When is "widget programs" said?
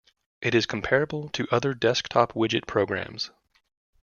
2.33-3.29